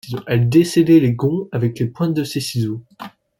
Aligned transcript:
Elle 0.25 0.49
descellait 0.49 0.99
les 0.99 1.13
gonds 1.13 1.47
avec 1.51 1.77
la 1.79 1.85
pointe 1.85 2.15
de 2.15 2.23
ses 2.23 2.39
ciseaux. 2.41 2.81